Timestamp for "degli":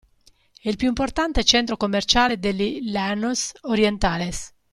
2.39-2.89